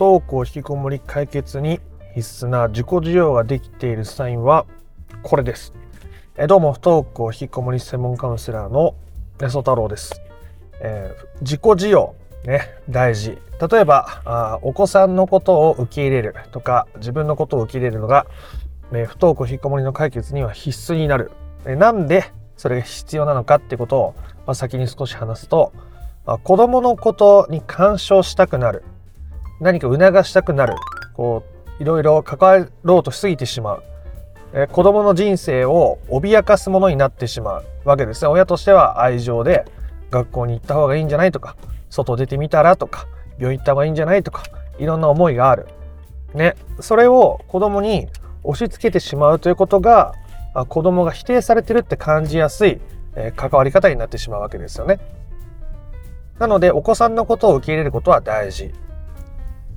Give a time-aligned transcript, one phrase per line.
[0.00, 1.78] 登校引きこもり解決に
[2.14, 4.64] 必須な自己需要ができているサインは
[5.22, 5.74] これです。
[6.38, 8.94] えどうも不登校引きこもり専門カウンセラーの
[9.42, 10.22] ネソ太郎です。
[10.80, 12.14] えー、自己需要
[12.46, 13.36] ね大事。
[13.70, 18.24] 例えばあお子さんのことを受け入れるとか自分のことを受け入れるのが、
[18.92, 21.30] ね、不登校引きこもりの解決には必須になる。
[21.66, 22.24] えなんで
[22.56, 24.14] それが必要なのかってことを、
[24.46, 25.74] まあ、先に少し話すと、
[26.24, 28.82] あ、子供のことに干渉したくなる
[29.60, 30.74] 何か促したくなる。
[31.14, 31.44] こ
[31.78, 33.82] ういろいろ関わろうとしすぎてしまう、
[34.52, 38.28] え子供の人生を脅かすものになってしまうわけですね。
[38.28, 39.64] 親としては愛情で
[40.10, 41.56] 学校に行った方がいいんじゃないとか
[41.88, 43.06] 外出てみたらとか
[43.38, 44.44] 病院行った方がいいんじゃないとか
[44.78, 45.66] いろんな思いがある。
[46.34, 46.56] ね。
[46.80, 48.08] それを子供に
[48.42, 50.14] 押し付けてしまうということが
[50.68, 52.80] 子供が否定されてるって感じやすい、
[53.14, 54.98] え関わり方になってしまうわけですよね。
[56.38, 58.72] なのでお子さんのことを受け入れることは大事。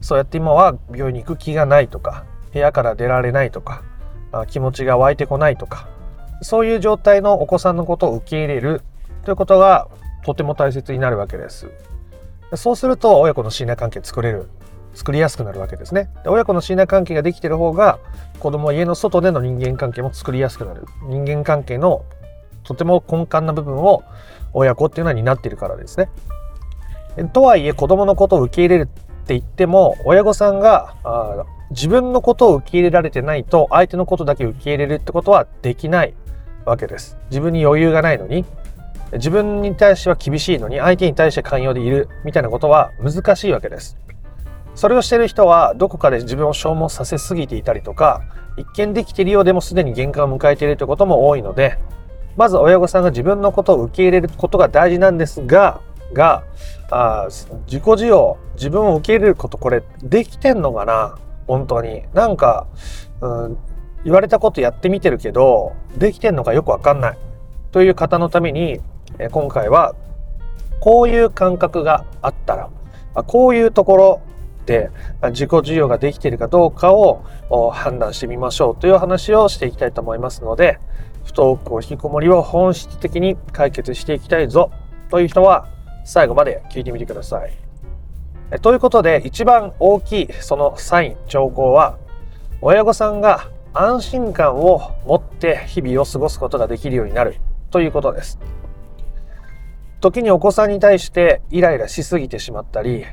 [0.04, 3.84] そうやって今は病院に行く気がないとか部屋から出られないとか
[4.50, 5.88] 気持ちが湧いてこないとか
[6.42, 8.82] そういう状態のお子さんのことを受け入れる
[9.24, 9.88] ということが
[10.26, 11.72] とても大切になるわけです。
[12.56, 14.50] そうすると親子の信頼関係作れる
[14.94, 16.10] 作りやすくなるわけですね。
[16.24, 18.00] で親子の信頼関係ができてる方が
[18.40, 20.86] 子供は家の外での人間関係も作りやすくなる。
[21.08, 22.04] 人間関係の
[22.64, 24.04] とても根幹な部分を
[24.52, 26.10] 親子っていうのは担っているからですね。
[27.32, 28.90] とはいえ子供のことを受け入れる
[29.24, 36.14] って言っても親御さんがあ自分のことを受け入れられてないと相手のことだけ受け入れるってことはできない
[36.66, 37.18] わけです。
[37.30, 38.46] 自分に余裕がないのに
[39.14, 43.98] 自分に対しては厳しいのに相手に対して寛容でいるみたいなことは難しいわけです。
[44.76, 48.24] それをしてる人はどこかで自分を消耗させすぎていたりとか
[48.58, 51.78] 一見できているようでもすでに限界を迎えているということも多いので
[52.36, 55.82] まず親御さんが自分のことを受け入れることが大事なんですが
[56.14, 56.44] が
[56.92, 57.28] あ
[57.66, 61.18] 自己需要自分を受け入れることこれできてんのかな？
[61.48, 62.04] 本当に。
[62.14, 62.68] なんか、
[63.20, 63.58] うん、
[64.04, 67.18] 言われたことやってみてるけどできてんのかよくわかんない。
[67.72, 68.80] という方のために、
[69.18, 69.96] え今回は
[70.80, 72.70] こういう感覚があったら
[73.24, 74.22] こういうところ
[74.66, 74.90] で
[75.32, 77.24] 自己需要ができているかどうかを
[77.72, 78.76] 判断してみましょう。
[78.76, 80.80] という話をしていきたいと思いますので
[81.26, 84.72] 不登校引きこもりを本質的に解決していきたいぞ。
[85.10, 85.68] という人は
[86.04, 87.54] 最後まで聞いてみてください。
[88.62, 91.98] ということで一番大きいそのサイン兆候は
[92.62, 97.38] 親御さんが安心感を持って日々を過ごすことができるようになる
[97.72, 98.40] ということです。
[100.00, 103.06] 時にお子さんに対してイライラしすぎてしまったり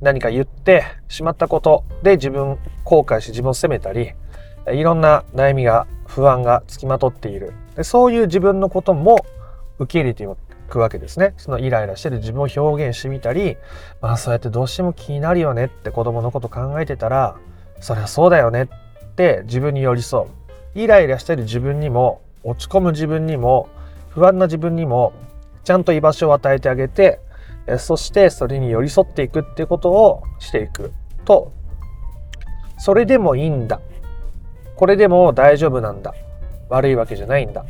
[0.00, 4.12] 何か言ってしまったことで自分後悔し自分を責めたり
[4.72, 9.24] いろんな悩みが不安がつきまとっているでそういう自分のことも
[9.78, 10.24] 受け入れて
[10.72, 11.34] くわけですね。
[11.36, 13.58] そのイライラしてる自分を表現してみたり、
[14.00, 17.36] まあそうやってどうしても気になるよねって子供のこと考えてたら、
[17.80, 18.68] そりゃそうだよねっ
[19.14, 20.28] て自分に寄り添う。
[20.74, 23.68] イライラしてる自分にも、落ち込む自分にも、
[24.08, 25.12] 不安な自分にも、
[25.64, 27.20] ちゃんと居場所を与えてあげて、
[27.78, 30.92] そしてそれに寄り添っていくっていうことをしていく
[31.24, 31.52] と、
[32.78, 33.80] それでもいいんだ。
[34.76, 36.14] これでも大丈夫なんだ。
[36.68, 37.64] 悪いわけじゃないんだ。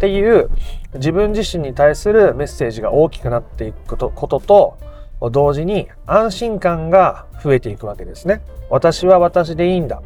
[0.00, 0.48] っていう
[0.94, 8.40] 自分自身に対するメッセージが大きくなっていくこととと同時に安心感が増えていくわけですね。
[8.70, 10.00] 私は私でいいんだ。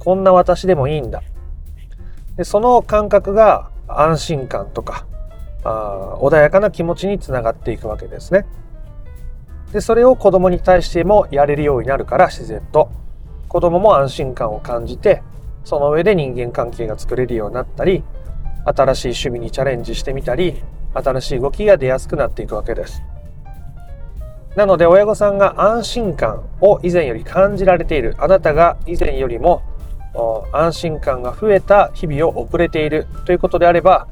[0.00, 1.22] こんな私でもいいんだ。
[2.36, 5.06] でその感覚が安心感とか
[5.62, 8.44] あ穏やかな気持ちにつながっていくわけですね。
[9.72, 12.90] でそれを子供に対してもやれるようになるから自然と
[13.46, 15.22] 子供も安心感を感じて
[15.62, 18.02] その上で人間関係が作れるようになったり
[18.74, 20.62] 新しい趣味にチャレンジしてみたり
[20.94, 23.02] 新しい動きが出やすくなっていくわけです。
[24.56, 28.16] なので親御さんが安心感を以前より感じられている。
[28.18, 29.62] あなたが以前よりも
[30.52, 33.06] 安心感が増えた日々を送れている。
[33.24, 34.08] ということであれば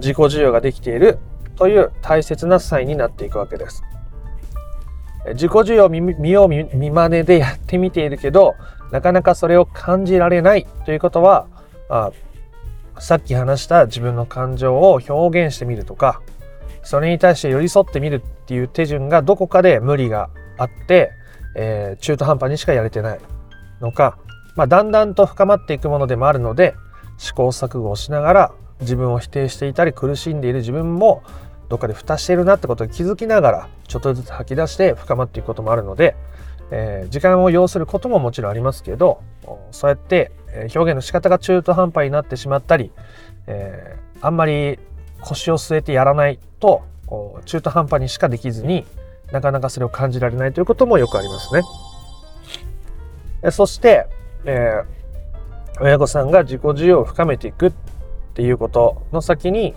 [0.00, 1.18] 自己需要ができている。
[1.56, 3.84] という大切なサインになっていくわけです。
[5.34, 8.56] 自己需要見よう見まねでやってみているけど
[8.90, 10.66] なかなかそれを感じられない。
[10.84, 11.46] ということは
[12.98, 16.22] さっき話した自分の感情を表現してみるとか
[16.82, 21.10] それに対して寄り添ってみるっていう手順がどこかで無理があって、
[21.56, 23.20] えー、中途半端にしかやれてない
[23.80, 24.18] のか、
[24.54, 26.74] まあ、だんだんと深まっていくものでもあるので
[27.16, 31.22] 試行錯誤をしながら自分を否定していたり苦しんでいる自分も
[31.68, 36.16] どっかで蓋しているなってことに気づきながらちょっとずつ吐き出して深まっていくこともあるので、
[36.70, 39.22] えー、時間を要することももちろんありますけど
[39.70, 40.32] そうやって
[40.74, 42.90] 表現の仕方が中途半端になってしまったり、
[43.46, 44.78] えー、あんまり
[45.20, 46.82] 腰を据えてやらないと
[47.44, 48.84] 中途半端にしかできずに
[49.32, 51.62] なかなかそれを感じられないということもよくありますね。
[53.50, 54.06] そして、
[54.44, 57.72] えー、親御さんが自己需要を深めていくっ
[58.34, 59.74] ていうことの先に、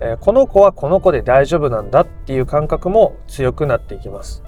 [0.00, 4.42] えー、この子はこの子で大丈夫なんだっていう感覚も強くなっていきます。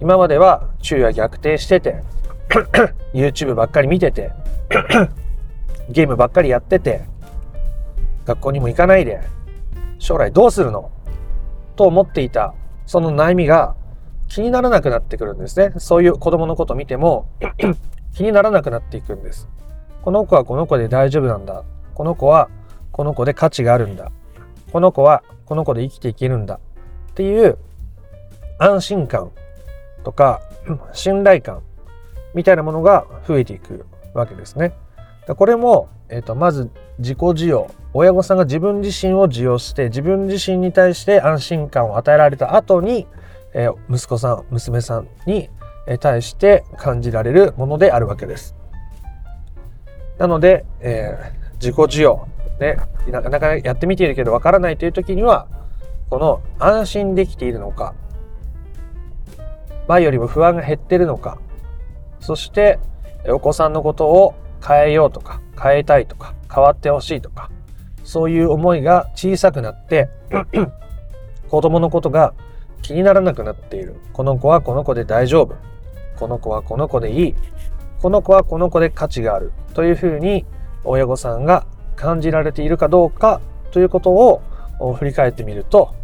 [0.00, 2.02] 今までは昼夜逆転してて
[3.14, 4.32] YouTube ばっかり見てて
[5.90, 7.02] ゲームばっかりやってて
[8.24, 9.20] 学校にも行かないで
[9.98, 10.90] 将来どうするの？
[11.76, 12.54] と思っていた
[12.86, 13.74] その悩みが
[14.28, 15.74] 気にならなくなってくるんですね。
[15.78, 17.28] そういう子供のこと見ても
[18.14, 19.48] 気にならなくなっていくんです。
[20.02, 21.62] この子はこの子で大丈夫なんだ。
[21.94, 22.48] この子は
[22.92, 24.10] この子で価値があるんだ。
[24.72, 26.58] この子はこの子で生きていけるんだ。
[27.10, 27.58] っていう
[28.58, 29.30] 安心感
[30.02, 30.40] とか
[30.92, 31.62] 信頼感
[32.34, 34.72] みたいなものが増えていくわけですね。
[35.26, 43.06] これも、えーと、まず自己需要親御さんが自分自身を受容して自分自身に対して安心感を与えられた後に、
[43.54, 45.48] えー、息子さん娘さんに
[46.00, 48.54] 対して感じられるものであるわけです。
[50.18, 52.28] なので、えー、自己需要、
[52.60, 52.76] ね、
[53.08, 55.48] なかなかやってみているけどわからないという時には
[56.10, 57.94] この安心できているのか
[59.88, 61.38] 前よりも不安が減ってるのか
[62.20, 62.78] そして
[63.28, 64.34] お子さんのことを
[64.66, 67.50] 変えようとか変えたいとか変わってほしいとか
[68.04, 70.08] そういう思いが小さくなって
[71.48, 72.34] 子供のことが
[72.82, 73.96] 気にならなくなっている。
[74.12, 75.56] この子はこの子で大丈夫。
[76.18, 77.34] この子はこの子でいい。
[78.00, 79.52] この子はこの子で価値がある。
[79.72, 80.44] というふうに
[80.84, 81.66] 親御さんが
[81.96, 83.40] 感じられているかどうか
[83.70, 84.42] ということを
[84.98, 85.94] 振り返ってみると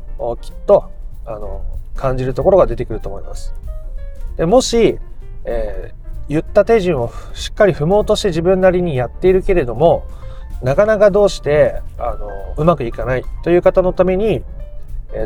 [0.40, 0.90] きっと
[1.26, 1.64] あの
[1.94, 3.55] 感じるところが出てくると思います。
[4.38, 4.99] でもし、
[5.44, 5.93] え、
[6.31, 10.06] 言った手順をしっかり踏もうとして自分なりにやっているけれども
[10.62, 14.44] なかなかどうしてあのうまくいかないという方のために、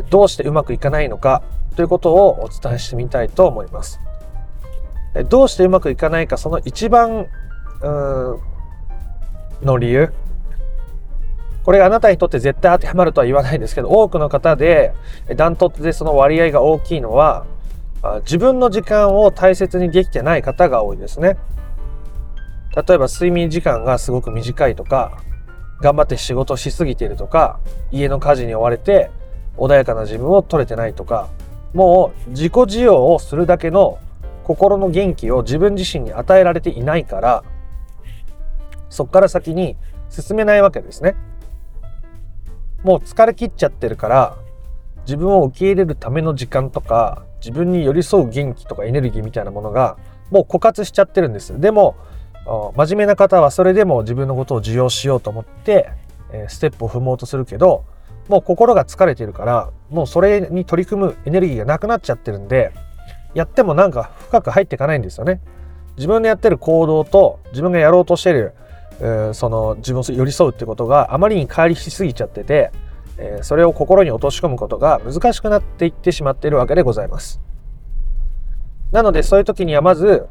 [0.09, 1.43] どうしてうまくいかないのか
[1.75, 3.99] ということをお伝えしてみたいと思います。
[5.29, 7.27] どうしてうまくいかないかその一番
[9.61, 10.13] の理由
[11.63, 14.93] これあなたにとって絶対当てはまるとは言わないですけど多くの方で
[15.35, 17.45] ダントツでその割合が大きいのは
[18.21, 21.37] 自分の時間を大切にできてない方が多いですね。
[22.75, 25.17] 例えば睡眠時間がすごく短いとか
[25.81, 27.59] 頑張って仕事しすぎているとか
[27.91, 29.11] 家の家事に追われて
[29.57, 31.29] 穏やかな自分を取れてないとか
[31.73, 33.97] もう自己需要をするだけの
[34.43, 37.43] 心の元気を自分自身に与えられていないから
[38.89, 39.77] そこから先に
[40.09, 41.15] 進めないわけですね。
[42.83, 44.37] もう疲れ切っちゃってるから
[45.05, 49.97] 自分を受け入れるための時間とか自分に寄り添う元気とかエネルギーみたいなものが
[50.31, 51.95] もう枯渇しちゃってるんですでも
[52.75, 55.89] 真面目な方はそれでも自分のことを受容しようと思って
[56.47, 57.85] ステップを踏もうとするけど
[58.27, 62.73] もう心が疲れてるからもうそれに取り組むエネルギーがなくなっちゃってるんで
[63.35, 65.41] やってもなんか深く入っていかないんですよね。
[65.97, 68.53] 自分のやってる行動と自分がやろうとしてる
[68.99, 72.71] えー、その自分を寄り添うってことがあまりに乖離しすぎちゃってて、
[73.17, 77.41] え、それを心に落とし込むことが難しくなっていってしまっているわけでございます。
[78.91, 80.27] なのでそういう時にはまず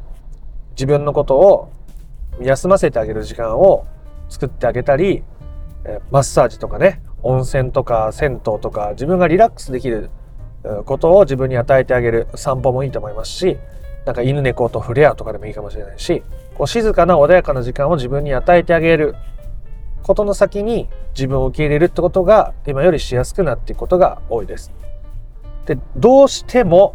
[0.71, 1.71] 自分のことを
[2.41, 3.85] 休ませてあげる時間を
[4.29, 5.23] 作ってあげたり、
[5.85, 10.09] え、マッサージとかね温泉とか銭湯とか自分がリラックスできる
[10.85, 13.57] ことを自分に与えてあげる散歩もいいと思いますし
[14.05, 16.23] なんか犬猫と触れ合うとかでもいいかもしれないし
[16.55, 19.15] こう静かな穏やかな時間を自分に与えてあげる
[20.05, 24.71] ことの先に自分を受け入れるってことが今よりしやすくなっていくことが多いです。
[25.65, 26.93] で、どうしても、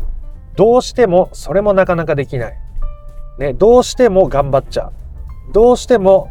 [0.57, 2.59] どうしてもそれもなかなかできない。
[3.38, 4.93] ね、どうしても頑張っちゃう。
[5.52, 6.31] どうしても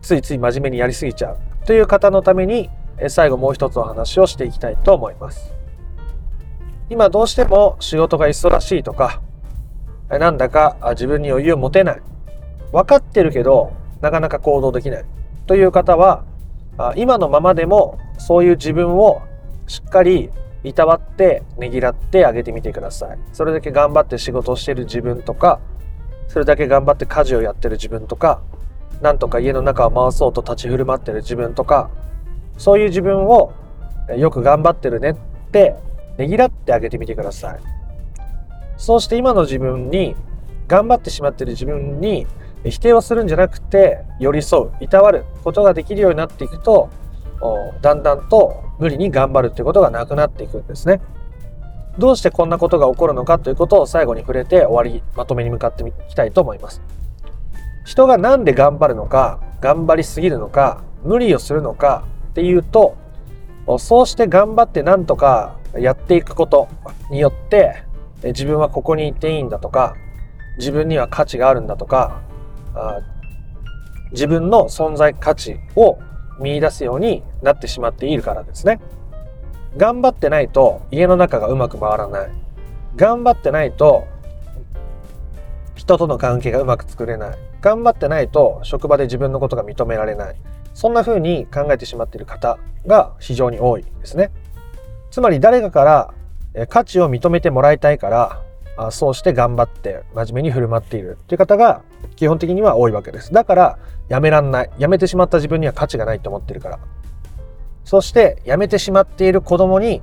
[0.00, 2.70] ついつい真面目にやりすぎちゃうという方のために
[3.08, 5.52] 最後もう一つお話をしていきたいと思います。
[6.88, 9.20] 今どうしても仕事が忙しいとか
[10.08, 12.02] なんだか自分に余裕を持てない
[12.72, 15.04] 分かってるけどなかなか行動できない。
[15.46, 16.24] という方は
[16.96, 19.22] 今のままでもそういう自分を
[19.66, 20.30] しっかり
[20.64, 23.18] いたわってねぎらってあげてみてください。
[23.32, 25.60] それだけ頑張って仕事をしてる自分とか
[26.28, 28.40] それだけ頑張って家事をやってる自分とか
[29.00, 31.90] なんとか家の中を回そうと立ち振る舞ってる自分とか
[32.58, 33.52] そういう自分を
[34.16, 35.14] よく頑張ってるねっ
[35.50, 35.74] て
[36.18, 37.60] ねぎらってあげてみてください。
[38.76, 40.16] そうして今の自分に
[40.68, 42.26] 頑張ってしまってる自分に
[42.64, 46.90] 否定をするんじゃなくて寄り添ういたわることができるようになっていくと
[47.80, 51.00] だんだんと無理に頑張るってことがなくなっていくんですね。
[51.98, 56.80] どうしてこんなことが起こるのかということを最後に触れて終わりまとめに向かっていきたいと思います。
[57.84, 62.96] 人が何で頑張るのか頑張りすぎるのか無理をするのかっていうと
[63.78, 66.68] そうして頑張って何とかやっていくこと
[67.10, 67.82] によって
[68.22, 69.96] 自分はここにいていいんだとか
[70.58, 72.22] 自分には価値があるんだとか
[74.12, 75.98] 自分の存在価値を
[76.38, 78.80] 見出すようになってしまっているからですね。
[79.76, 82.30] 頑張ってないと家の中がうまく回らない。
[82.96, 84.06] 頑張ってないと
[85.74, 87.38] 人との関係がうまく作れない。
[87.60, 90.36] 頑張ってないと職場で自分のことが認められない。
[90.74, 94.30] そんな風に考えてしまっている方が非常に多いですね。
[95.10, 95.84] つまり誰かか
[96.54, 98.42] ら価値を認めてもらいたいから
[98.90, 101.82] そうして頑張って真面目に振る舞っているという方が
[102.16, 103.32] 基本的には多いわけです。
[103.32, 104.70] だからやめらんない。
[104.78, 106.78] やめてしまった自分には価値がないと思ってるから。
[107.84, 110.02] そしてやめてしまっている子供に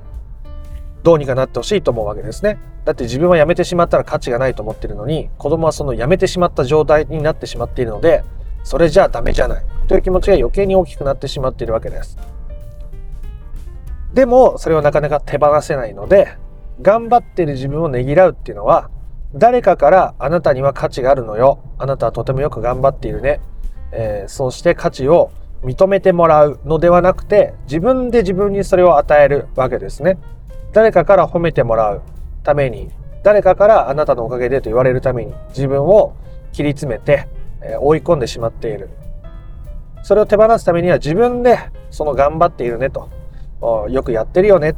[1.02, 2.58] どうにかなってほしいと思うわけですね。
[2.84, 8.24] だって自分は辞めてしまったら価値がないと思ってるのに子供はその辞めてしまった状態になってしまっているので
[8.64, 12.16] それじゃあダメじゃないという気持ちが余計に大きくなってしまっているわけです
[14.14, 16.36] でもそれはなかなか手放せないので
[16.82, 18.90] 頑張ってる自分をねぎらうっていうのは
[19.34, 21.62] 誰かからあなたには価値があるのよ。
[21.78, 23.40] あなたはとてもよく頑張っているね、
[23.92, 25.30] えー、そうして価値を
[25.62, 30.18] 認めてもらうのではなくて自分で自分にそれを与えるわけですね。
[30.72, 32.02] 誰かから褒めてもらう
[32.42, 32.90] ために
[33.22, 36.14] 誰かからあなたのおかげでと言われるために自分を
[36.52, 37.28] 切り詰めて、
[37.62, 38.88] え追い込んでしまっている。
[40.02, 41.58] それを手放すためには自分で
[41.90, 43.08] その頑張っているねと
[43.90, 44.74] よくやってるよねっ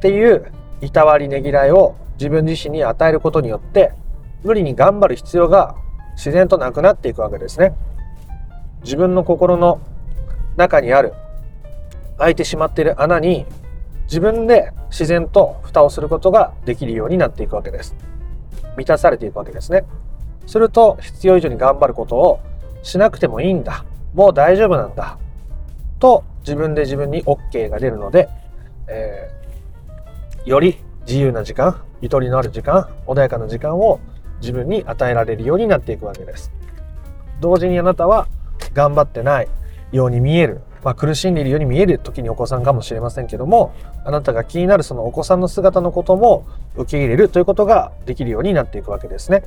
[0.00, 3.92] ていういたわりねぎらいを自分自身に与えることによって
[4.44, 5.76] 無理に頑張る必要が
[6.14, 7.74] 自然となくなっていくわけですね
[8.82, 9.80] 自分の心の
[10.56, 11.12] 中にある
[12.18, 13.46] 開いてしまっている穴に
[14.04, 17.94] 自分で自然と蓋をすることができるようになっていくわけです。
[18.76, 19.84] 満たされていくわけですね。
[20.46, 22.40] すると必要以上に頑張ることを
[22.82, 23.84] しなくてもいいんだ。
[24.14, 25.18] もう大丈夫なんだ。
[25.98, 28.28] と自分で自分に OK が出るので、
[28.86, 29.45] えー、
[30.46, 34.00] より自由な時間、ゆとりのある時間、穏やかな時間を
[34.40, 36.50] 自分に与えられるようになっていくわけです。
[37.40, 38.28] 同時にあなたは
[38.72, 39.48] 頑張ってない
[39.92, 43.74] ように見えるまあ、苦しんでいるように見える時にお子さんかもしれませんけども
[44.04, 49.42] あなたが気になるそのお子さんの姿のことも受け入れるということができるようになっていくわけですね。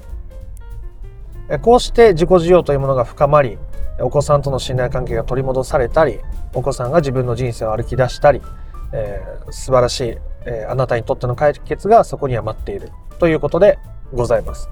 [1.62, 3.58] こうして自己需要というものが深まり
[4.01, 6.20] お子さんとの信頼関係が取り戻されたり
[6.53, 8.41] お子さんが自分の人生を歩き出したり、
[8.91, 10.18] えー、素晴らしい、
[10.50, 13.77] えー、あなたにとっての解決がそこには待っているということで
[14.12, 14.70] ございます。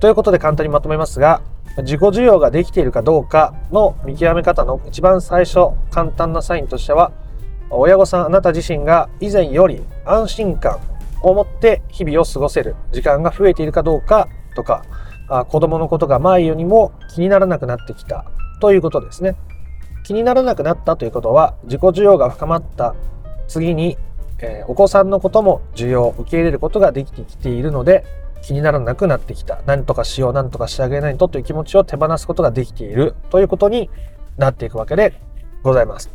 [0.00, 1.42] ということで簡単にまとめますが
[1.78, 7.12] 自己需要ができているかどうかの見極め方の一番最初簡単なサインとしては
[7.70, 10.80] 親御さんあなた自身が以前より安心感
[11.22, 14.84] を持って日々を過ごせる時間が増えているかどうかとか
[15.48, 18.24] 子供のことが前よりも気にならなくなってきた
[18.60, 19.36] ということですね
[20.04, 22.96] 気にならなくなったということは自己需要が深まった
[23.48, 23.96] 次に、
[24.38, 28.04] えー、お子さんのことも需要を受け入れることができてきているので
[28.42, 29.60] 気にならなくなってきた。
[29.66, 33.90] 何とかしよう、何とかしてあげないとという気持ちを手放すことができているということに
[34.36, 35.20] なっていくわけで
[35.62, 36.10] ございます。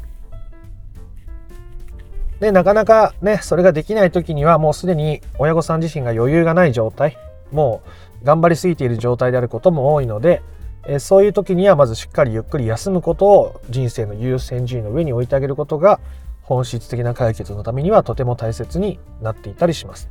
[2.39, 7.17] で、なかなかね、それができない時にはもうすでに親御さん自身が余裕がない状態、
[7.51, 7.81] も
[8.21, 10.41] う頑張りすぎている状態であることも多いので、
[10.87, 15.99] えそういう時にはまずしっかりゆっくり休むことを人生の優先順位の上に置いてあげることが
[16.41, 20.09] 本質的な解決のためにはとても大切になっていたりします。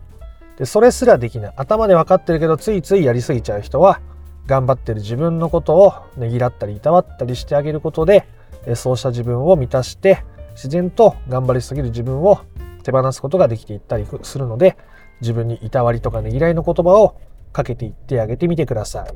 [0.60, 4.00] でそれすらできない頭で分かってるけどついついやりすぎちゃう人は
[4.46, 8.26] 頑張ってる自分のことをねぎらったりいたわったりしてあげることで
[8.74, 10.22] そうした自分を満たして
[10.52, 12.40] 自然と頑張りすぎる自分を
[12.82, 14.76] 手放すことができていったりするので
[15.22, 17.16] 自分にいたわりとかねぎらいの言葉を
[17.52, 19.06] かけていってあげてみてくださ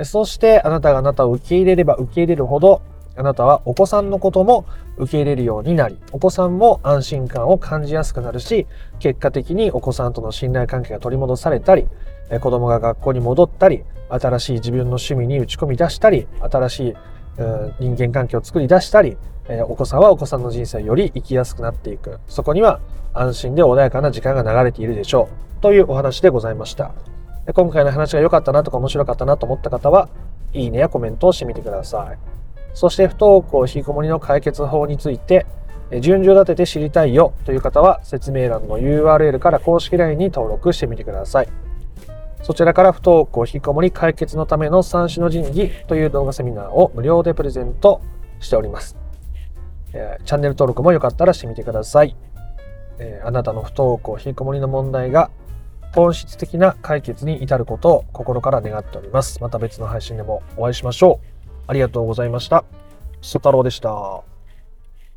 [0.00, 2.82] いそしてあなたがあなたを受け入れれば受け入れるほど
[3.16, 8.66] あなたはお子さんのことも受け入れるようになり、お子さんも安心感を感じやすくなるし、
[8.98, 11.88] 結果的にお子さんとの信頼関係が取り戻されたり、
[12.40, 16.94] 子供が学校に戻ったり、新しい自分の趣味に打ち込み出したり、新しい
[17.80, 19.16] 人間関係を作り出したり、
[19.68, 22.18] お子さんはお子さんの人生より生きやすくなっていく。
[22.26, 22.80] そこには
[23.14, 25.62] 安心で穏やかな時間が流れているでしょう。
[25.62, 26.92] というお話でございました。
[27.54, 30.08] 今回の話が良かったなとか面白かったなと思った方は、
[30.52, 32.18] いいねやコメントをしてみてください。
[32.76, 35.46] そして不登校引きこもりの解決法について
[36.02, 41.48] 順序立てて知りたいよという方は説明欄の URL から公式 LINE に登録してみてください。
[42.42, 48.02] そちらから不登校引きこもり解決のための三種の神器という動画セミナーを無料でプレゼント
[48.40, 48.94] しております。
[49.94, 52.14] え、チャンネル登録もよかったらしてみてください。
[52.98, 55.30] え、あなたの不登校引きこもりの問題が
[55.94, 59.40] 本質的な解決に至ることを心から願っております。
[59.40, 61.35] また別の配信でもお会いしましょう。
[61.66, 62.64] ありがとうございました。
[63.20, 64.35] 曽太郎でした。